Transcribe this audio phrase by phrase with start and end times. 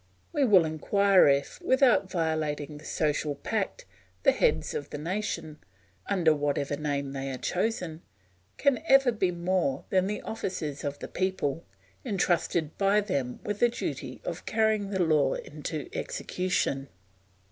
[0.33, 3.85] We will inquire if, without violating the social pact,
[4.23, 5.59] the heads of the nation,
[6.07, 8.01] under whatever name they are chosen,
[8.57, 11.65] can ever be more than the officers of the people,
[12.03, 16.87] entrusted by them with the duty of carrying the law into execution.